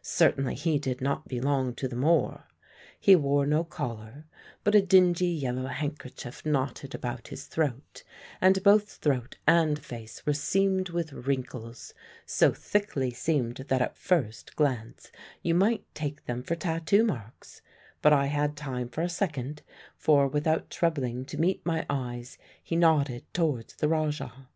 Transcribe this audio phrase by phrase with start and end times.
[0.00, 2.44] Certainly he did not belong to the moor.
[3.00, 4.26] He wore no collar,
[4.62, 8.04] but a dingy yellow handkerchief knotted about his throat,
[8.40, 14.54] and both throat and face were seamed with wrinkles so thickly seamed that at first
[14.54, 15.10] glance
[15.42, 17.60] you might take them for tattoo marks;
[18.02, 19.62] but I had time for a second,
[19.96, 24.48] for without troubling to meet my eyes he nodded towards the Rajah.